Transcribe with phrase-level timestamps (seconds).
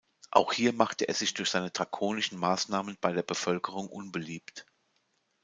[0.31, 4.65] Auch hier machte er sich durch seine drakonischen Maßnahmen bei der Bevölkerung unbeliebt.